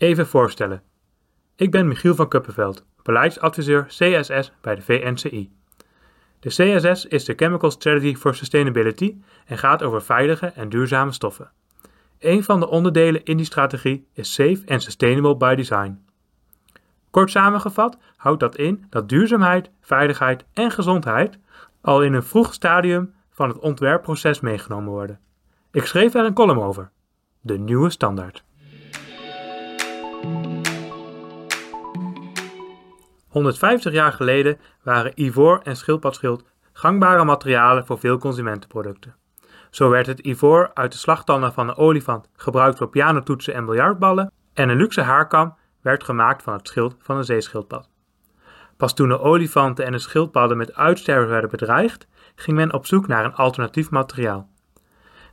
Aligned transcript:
Even 0.00 0.26
voorstellen. 0.26 0.82
Ik 1.56 1.70
ben 1.70 1.88
Michiel 1.88 2.14
van 2.14 2.28
Kuppenveld, 2.28 2.84
beleidsadviseur 3.02 3.84
CSS 3.86 4.52
bij 4.60 4.74
de 4.74 4.82
VNCI. 4.82 5.52
De 6.38 6.48
CSS 6.48 7.06
is 7.06 7.24
de 7.24 7.32
Chemical 7.36 7.70
Strategy 7.70 8.14
for 8.14 8.34
Sustainability 8.34 9.16
en 9.46 9.58
gaat 9.58 9.82
over 9.82 10.02
veilige 10.02 10.46
en 10.46 10.68
duurzame 10.68 11.12
stoffen. 11.12 11.50
Een 12.18 12.44
van 12.44 12.60
de 12.60 12.68
onderdelen 12.68 13.24
in 13.24 13.36
die 13.36 13.46
strategie 13.46 14.06
is 14.12 14.32
Safe 14.32 14.62
and 14.66 14.82
Sustainable 14.82 15.36
by 15.36 15.54
Design. 15.54 16.04
Kort 17.10 17.30
samengevat 17.30 17.98
houdt 18.16 18.40
dat 18.40 18.56
in 18.56 18.86
dat 18.90 19.08
duurzaamheid, 19.08 19.70
veiligheid 19.80 20.44
en 20.52 20.70
gezondheid 20.70 21.38
al 21.80 22.02
in 22.02 22.12
een 22.12 22.22
vroeg 22.22 22.54
stadium 22.54 23.14
van 23.30 23.48
het 23.48 23.58
ontwerpproces 23.58 24.40
meegenomen 24.40 24.90
worden. 24.92 25.20
Ik 25.72 25.86
schreef 25.86 26.14
er 26.14 26.24
een 26.24 26.34
column 26.34 26.60
over. 26.60 26.90
De 27.40 27.58
nieuwe 27.58 27.90
standaard. 27.90 28.44
150 33.30 33.92
jaar 33.92 34.12
geleden 34.12 34.58
waren 34.82 35.12
ivoor 35.14 35.60
en 35.62 35.76
schildpadschild 35.76 36.44
gangbare 36.72 37.24
materialen 37.24 37.86
voor 37.86 37.98
veel 37.98 38.18
consumentenproducten. 38.18 39.14
Zo 39.70 39.88
werd 39.88 40.06
het 40.06 40.18
ivoor 40.18 40.70
uit 40.74 40.92
de 40.92 40.98
slagtanden 40.98 41.52
van 41.52 41.68
een 41.68 41.76
olifant 41.76 42.28
gebruikt 42.32 42.78
voor 42.78 42.88
pianotoetsen 42.88 43.54
en 43.54 43.64
biljartballen 43.64 44.32
en 44.54 44.68
een 44.68 44.76
luxe 44.76 45.00
haarkam 45.00 45.54
werd 45.82 46.04
gemaakt 46.04 46.42
van 46.42 46.52
het 46.52 46.68
schild 46.68 46.96
van 46.98 47.16
een 47.16 47.24
zeeschildpad. 47.24 47.88
Pas 48.76 48.94
toen 48.94 49.08
de 49.08 49.20
olifanten 49.20 49.84
en 49.84 49.92
de 49.92 49.98
schildpadden 49.98 50.56
met 50.56 50.74
uitsterven 50.74 51.28
werden 51.28 51.50
bedreigd, 51.50 52.06
ging 52.34 52.56
men 52.56 52.72
op 52.72 52.86
zoek 52.86 53.06
naar 53.06 53.24
een 53.24 53.34
alternatief 53.34 53.90
materiaal. 53.90 54.48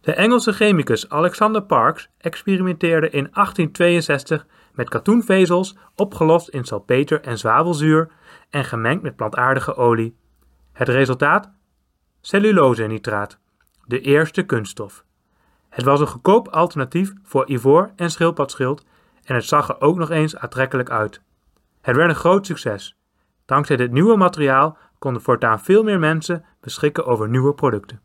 De 0.02 0.14
Engelse 0.14 0.54
chemicus 0.54 1.10
Alexander 1.10 1.62
Parks 1.64 2.10
experimenteerde 2.18 3.10
in 3.10 3.30
1862 3.32 4.46
met 4.78 4.90
katoenvezels 4.90 5.78
opgelost 5.96 6.50
in 6.50 6.64
salpeter 6.64 7.22
en 7.22 7.38
zwavelzuur 7.38 8.12
en 8.50 8.66
gemengd 8.66 9.04
met 9.04 9.16
plantaardige 9.16 9.76
olie. 9.76 10.16
Het 10.74 10.90
resultaat? 10.90 11.52
Cellulosenitraat, 12.22 13.40
de 13.86 14.02
eerste 14.02 14.44
kunststof. 14.44 15.04
Het 15.70 15.86
was 15.86 16.00
een 16.00 16.08
goedkoop 16.08 16.48
alternatief 16.48 17.14
voor 17.24 17.50
ivoor 17.50 17.92
en 17.96 18.12
schildpadschild 18.12 18.86
en 19.24 19.36
het 19.36 19.46
zag 19.46 19.70
er 19.70 19.82
ook 19.82 19.98
nog 19.98 20.10
eens 20.10 20.38
aantrekkelijk 20.38 20.90
uit. 20.90 21.22
Het 21.82 21.96
werd 21.96 22.10
een 22.10 22.16
groot 22.16 22.46
succes. 22.46 22.98
Dankzij 23.46 23.76
dit 23.76 23.92
nieuwe 23.92 24.18
materiaal 24.18 24.78
konden 25.00 25.22
voortaan 25.22 25.60
veel 25.60 25.84
meer 25.84 26.00
mensen 26.00 26.46
beschikken 26.62 27.06
over 27.06 27.30
nieuwe 27.30 27.54
producten. 27.54 28.02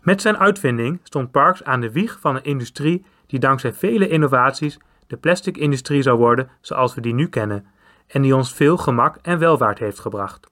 Met 0.00 0.20
zijn 0.20 0.38
uitvinding 0.38 1.00
stond 1.02 1.30
Parks 1.30 1.64
aan 1.64 1.80
de 1.80 1.92
wieg 1.92 2.18
van 2.20 2.36
een 2.36 2.44
industrie 2.44 3.04
die 3.26 3.38
dankzij 3.38 3.72
vele 3.72 4.08
innovaties 4.08 4.78
de 5.12 5.18
plastic-industrie 5.18 6.02
zou 6.02 6.18
worden 6.18 6.50
zoals 6.60 6.94
we 6.94 7.00
die 7.00 7.14
nu 7.14 7.28
kennen 7.28 7.66
en 8.06 8.22
die 8.22 8.36
ons 8.36 8.54
veel 8.54 8.76
gemak 8.76 9.16
en 9.22 9.38
welvaart 9.38 9.78
heeft 9.78 9.98
gebracht. 9.98 10.46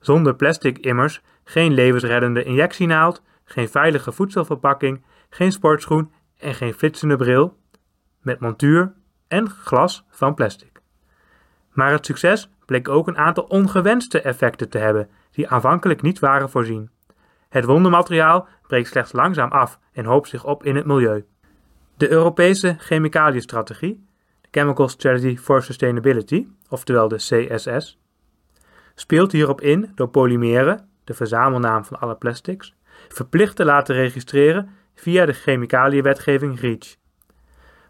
Zonder 0.00 0.34
plastic 0.34 0.78
immers 0.78 1.20
geen 1.44 1.72
levensreddende 1.72 2.42
injectienaald, 2.42 3.22
geen 3.44 3.68
veilige 3.68 4.12
voedselverpakking, 4.12 5.04
geen 5.28 5.52
sportschoen 5.52 6.12
en 6.38 6.54
geen 6.54 6.74
flitsende 6.74 7.16
bril 7.16 7.56
met 8.20 8.40
montuur 8.40 8.92
en 9.28 9.50
glas 9.50 10.04
van 10.10 10.34
plastic. 10.34 10.80
Maar 11.72 11.90
het 11.90 12.06
succes 12.06 12.50
bleek 12.66 12.88
ook 12.88 13.08
een 13.08 13.18
aantal 13.18 13.44
ongewenste 13.44 14.20
effecten 14.20 14.68
te 14.68 14.78
hebben 14.78 15.08
die 15.30 15.48
aanvankelijk 15.48 16.02
niet 16.02 16.18
waren 16.18 16.50
voorzien. 16.50 16.90
Het 17.48 17.64
wondermateriaal 17.64 18.48
breekt 18.66 18.88
slechts 18.88 19.12
langzaam 19.12 19.50
af 19.50 19.78
en 19.92 20.04
hoopt 20.04 20.28
zich 20.28 20.44
op 20.44 20.64
in 20.64 20.76
het 20.76 20.86
milieu. 20.86 21.24
De 21.96 22.10
Europese 22.10 22.76
Chemicaliënstrategie, 22.78 24.06
de 24.40 24.48
Chemical 24.50 24.88
Strategy 24.88 25.36
for 25.36 25.62
Sustainability, 25.62 26.46
oftewel 26.68 27.08
de 27.08 27.16
CSS, 27.16 27.98
speelt 28.94 29.32
hierop 29.32 29.60
in 29.60 29.92
door 29.94 30.08
polymeren, 30.08 30.88
de 31.04 31.14
verzamelnaam 31.14 31.84
van 31.84 32.00
alle 32.00 32.16
plastics, 32.16 32.74
verplicht 33.08 33.56
te 33.56 33.64
laten 33.64 33.94
registreren 33.94 34.70
via 34.94 35.26
de 35.26 35.32
chemicaliënwetgeving 35.32 36.60
REACH. 36.60 36.96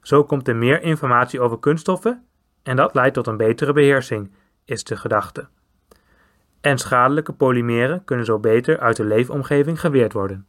Zo 0.03 0.25
komt 0.25 0.49
er 0.49 0.57
meer 0.57 0.83
informatie 0.83 1.41
over 1.41 1.59
kunststoffen 1.59 2.25
en 2.63 2.77
dat 2.77 2.95
leidt 2.95 3.15
tot 3.15 3.27
een 3.27 3.37
betere 3.37 3.73
beheersing, 3.73 4.33
is 4.65 4.85
de 4.85 4.97
gedachte. 4.97 5.49
En 6.61 6.79
schadelijke 6.79 7.33
polymeren 7.33 8.05
kunnen 8.05 8.27
zo 8.27 8.39
beter 8.39 8.79
uit 8.79 8.97
de 8.97 9.05
leefomgeving 9.05 9.81
geweerd 9.81 10.13
worden. 10.13 10.47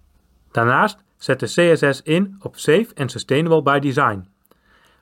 Daarnaast 0.52 1.04
zet 1.18 1.40
de 1.40 1.46
CSS 1.46 2.02
in 2.02 2.36
op 2.42 2.58
Safe 2.58 2.88
and 2.96 3.12
Sustainable 3.12 3.62
by 3.62 3.80
Design, 3.80 4.28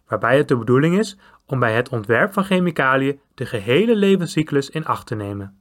waarbij 0.07 0.37
het 0.37 0.47
de 0.47 0.57
bedoeling 0.57 0.97
is 0.99 1.17
om 1.45 1.59
bij 1.59 1.73
het 1.73 1.89
ontwerp 1.89 2.33
van 2.33 2.43
chemicaliën 2.43 3.19
de 3.33 3.45
gehele 3.45 3.95
levenscyclus 3.95 4.69
in 4.69 4.85
acht 4.85 5.07
te 5.07 5.15
nemen. 5.15 5.57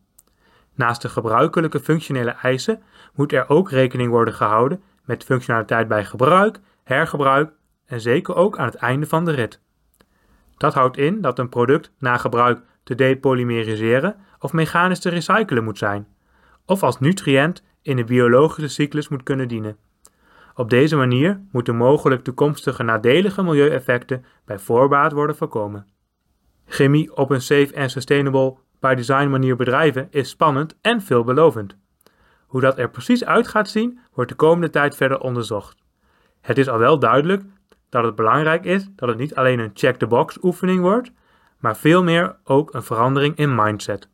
Naast 0.74 1.02
de 1.02 1.08
gebruikelijke 1.08 1.80
functionele 1.80 2.30
eisen 2.30 2.82
moet 3.14 3.32
er 3.32 3.48
ook 3.48 3.70
rekening 3.70 4.10
worden 4.10 4.34
gehouden 4.34 4.82
met 5.04 5.24
functionaliteit 5.24 5.88
bij 5.88 6.04
gebruik, 6.04 6.60
hergebruik 6.84 7.52
en 7.86 8.00
zeker 8.00 8.34
ook 8.34 8.58
aan 8.58 8.66
het 8.66 8.74
einde 8.74 9.06
van 9.06 9.24
de 9.24 9.30
rit. 9.30 9.60
Dat 10.56 10.74
houdt 10.74 10.96
in 10.96 11.20
dat 11.20 11.38
een 11.38 11.48
product 11.48 11.92
na 11.98 12.16
gebruik 12.16 12.60
te 12.82 12.94
depolymeriseren 12.94 14.16
of 14.38 14.52
mechanisch 14.52 14.98
te 14.98 15.08
recyclen 15.08 15.64
moet 15.64 15.78
zijn, 15.78 16.06
of 16.66 16.82
als 16.82 17.00
nutriënt 17.00 17.62
in 17.82 17.96
de 17.96 18.04
biologische 18.04 18.68
cyclus 18.68 19.08
moet 19.08 19.22
kunnen 19.22 19.48
dienen. 19.48 19.76
Op 20.54 20.70
deze 20.70 20.96
manier 20.96 21.40
moeten 21.52 21.76
mogelijk 21.76 22.24
toekomstige 22.24 22.82
nadelige 22.82 23.42
milieueffecten 23.42 24.24
bij 24.44 24.58
voorbaat 24.58 25.12
worden 25.12 25.36
voorkomen. 25.36 25.86
Chemie 26.66 27.16
op 27.16 27.30
een 27.30 27.42
safe 27.42 27.74
en 27.74 27.90
sustainable 27.90 28.56
by 28.80 28.94
design 28.94 29.28
manier 29.28 29.56
bedrijven 29.56 30.08
is 30.10 30.28
spannend 30.28 30.76
en 30.80 31.00
veelbelovend. 31.00 31.76
Hoe 32.46 32.60
dat 32.60 32.78
er 32.78 32.90
precies 32.90 33.24
uit 33.24 33.48
gaat 33.48 33.68
zien, 33.68 33.98
wordt 34.12 34.30
de 34.30 34.36
komende 34.36 34.70
tijd 34.70 34.96
verder 34.96 35.20
onderzocht. 35.20 35.82
Het 36.40 36.58
is 36.58 36.68
al 36.68 36.78
wel 36.78 36.98
duidelijk 36.98 37.42
dat 37.88 38.04
het 38.04 38.14
belangrijk 38.14 38.64
is 38.64 38.88
dat 38.96 39.08
het 39.08 39.18
niet 39.18 39.34
alleen 39.34 39.58
een 39.58 39.70
check-the-box 39.74 40.38
oefening 40.42 40.80
wordt, 40.80 41.12
maar 41.58 41.76
veel 41.76 42.02
meer 42.02 42.36
ook 42.44 42.74
een 42.74 42.82
verandering 42.82 43.36
in 43.36 43.54
mindset. 43.54 44.08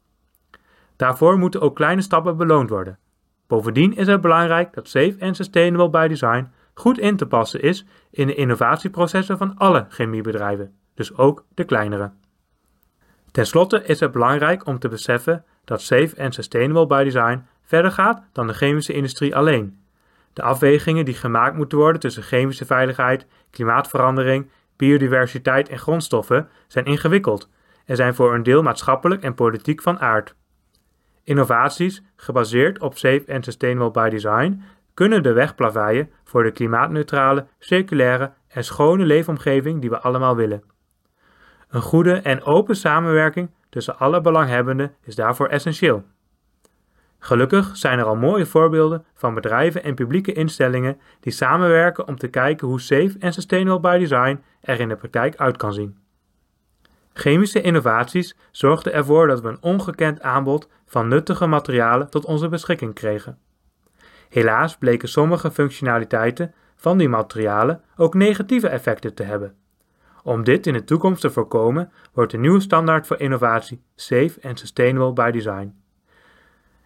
Daarvoor 0.96 1.38
moeten 1.38 1.60
ook 1.60 1.76
kleine 1.76 2.02
stappen 2.02 2.36
beloond 2.36 2.70
worden. 2.70 2.98
Bovendien 3.48 3.96
is 3.96 4.06
het 4.06 4.20
belangrijk 4.20 4.72
dat 4.72 4.88
Safe 4.88 5.14
en 5.18 5.34
Sustainable 5.34 5.90
by 5.90 6.06
Design 6.08 6.50
goed 6.74 6.98
in 6.98 7.16
te 7.16 7.26
passen 7.26 7.62
is 7.62 7.84
in 8.10 8.26
de 8.26 8.34
innovatieprocessen 8.34 9.38
van 9.38 9.54
alle 9.56 9.86
chemiebedrijven, 9.88 10.74
dus 10.94 11.16
ook 11.16 11.44
de 11.54 11.64
kleinere. 11.64 12.10
Ten 13.30 13.46
slotte 13.46 13.84
is 13.84 14.00
het 14.00 14.12
belangrijk 14.12 14.66
om 14.66 14.78
te 14.78 14.88
beseffen 14.88 15.44
dat 15.64 15.82
Safe 15.82 16.16
en 16.16 16.32
Sustainable 16.32 16.86
by 16.86 17.04
Design 17.04 17.46
verder 17.62 17.90
gaat 17.90 18.22
dan 18.32 18.46
de 18.46 18.52
chemische 18.52 18.92
industrie 18.92 19.36
alleen. 19.36 19.82
De 20.32 20.42
afwegingen 20.42 21.04
die 21.04 21.14
gemaakt 21.14 21.56
moeten 21.56 21.78
worden 21.78 22.00
tussen 22.00 22.22
chemische 22.22 22.64
veiligheid, 22.64 23.26
klimaatverandering, 23.50 24.50
biodiversiteit 24.76 25.68
en 25.68 25.78
grondstoffen 25.78 26.48
zijn 26.66 26.84
ingewikkeld 26.84 27.48
en 27.84 27.96
zijn 27.96 28.14
voor 28.14 28.34
een 28.34 28.42
deel 28.42 28.62
maatschappelijk 28.62 29.22
en 29.22 29.34
politiek 29.34 29.82
van 29.82 30.00
aard. 30.00 30.34
Innovaties, 31.28 32.02
gebaseerd 32.16 32.78
op 32.78 32.98
safe 32.98 33.24
en 33.26 33.42
sustainable 33.42 33.90
by 33.90 34.08
design, 34.08 34.62
kunnen 34.94 35.22
de 35.22 35.32
weg 35.32 35.54
plaveien 35.54 36.10
voor 36.24 36.42
de 36.42 36.50
klimaatneutrale, 36.50 37.46
circulaire 37.58 38.32
en 38.48 38.64
schone 38.64 39.04
leefomgeving 39.04 39.80
die 39.80 39.90
we 39.90 39.98
allemaal 39.98 40.36
willen. 40.36 40.62
Een 41.68 41.80
goede 41.80 42.12
en 42.12 42.42
open 42.42 42.76
samenwerking 42.76 43.50
tussen 43.68 43.98
alle 43.98 44.20
belanghebbenden 44.20 44.94
is 45.02 45.14
daarvoor 45.14 45.46
essentieel. 45.46 46.04
Gelukkig 47.18 47.76
zijn 47.76 47.98
er 47.98 48.04
al 48.04 48.16
mooie 48.16 48.46
voorbeelden 48.46 49.04
van 49.14 49.34
bedrijven 49.34 49.82
en 49.82 49.94
publieke 49.94 50.32
instellingen 50.32 51.00
die 51.20 51.32
samenwerken 51.32 52.06
om 52.06 52.16
te 52.16 52.28
kijken 52.28 52.68
hoe 52.68 52.80
safe 52.80 53.16
en 53.18 53.32
sustainable 53.32 53.80
by 53.80 53.98
design 53.98 54.42
er 54.60 54.80
in 54.80 54.88
de 54.88 54.96
praktijk 54.96 55.36
uit 55.36 55.56
kan 55.56 55.72
zien. 55.72 55.98
Chemische 57.18 57.60
innovaties 57.60 58.36
zorgden 58.50 58.92
ervoor 58.92 59.26
dat 59.26 59.40
we 59.40 59.48
een 59.48 59.62
ongekend 59.62 60.22
aanbod 60.22 60.68
van 60.86 61.08
nuttige 61.08 61.46
materialen 61.46 62.10
tot 62.10 62.24
onze 62.24 62.48
beschikking 62.48 62.94
kregen. 62.94 63.38
Helaas 64.28 64.76
bleken 64.76 65.08
sommige 65.08 65.50
functionaliteiten 65.50 66.54
van 66.76 66.98
die 66.98 67.08
materialen 67.08 67.82
ook 67.96 68.14
negatieve 68.14 68.68
effecten 68.68 69.14
te 69.14 69.22
hebben. 69.22 69.54
Om 70.22 70.44
dit 70.44 70.66
in 70.66 70.72
de 70.72 70.84
toekomst 70.84 71.20
te 71.20 71.30
voorkomen, 71.30 71.92
wordt 72.12 72.32
de 72.32 72.38
nieuwe 72.38 72.60
standaard 72.60 73.06
voor 73.06 73.20
innovatie 73.20 73.82
Safe 73.94 74.38
and 74.42 74.58
Sustainable 74.58 75.12
by 75.12 75.30
Design. 75.30 75.74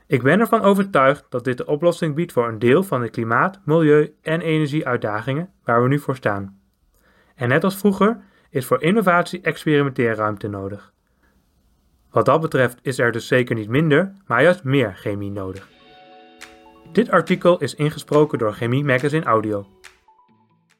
Ik 0.06 0.22
ben 0.22 0.40
ervan 0.40 0.62
overtuigd 0.62 1.26
dat 1.28 1.44
dit 1.44 1.56
de 1.56 1.66
oplossing 1.66 2.14
biedt 2.14 2.32
voor 2.32 2.48
een 2.48 2.58
deel 2.58 2.82
van 2.82 3.00
de 3.00 3.10
klimaat-, 3.10 3.60
milieu- 3.64 4.14
en 4.22 4.40
energieuitdagingen 4.40 5.50
waar 5.64 5.82
we 5.82 5.88
nu 5.88 5.98
voor 5.98 6.16
staan. 6.16 6.60
En 7.34 7.48
net 7.48 7.64
als 7.64 7.76
vroeger 7.76 8.20
is 8.52 8.66
voor 8.66 8.82
innovatie 8.82 9.40
experimenteerruimte 9.40 10.48
nodig. 10.48 10.92
Wat 12.10 12.24
dat 12.24 12.40
betreft 12.40 12.78
is 12.82 12.98
er 12.98 13.12
dus 13.12 13.26
zeker 13.26 13.54
niet 13.54 13.68
minder, 13.68 14.12
maar 14.26 14.42
juist 14.42 14.64
meer 14.64 14.94
chemie 14.94 15.30
nodig. 15.30 15.68
Dit 16.92 17.10
artikel 17.10 17.58
is 17.58 17.74
ingesproken 17.74 18.38
door 18.38 18.52
Chemie 18.52 18.84
Magazine 18.84 19.24
Audio. 19.24 19.66